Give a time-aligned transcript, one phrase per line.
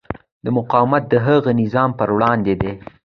[0.43, 2.71] دا مقاومت د هغه نظام پر وړاندې دی.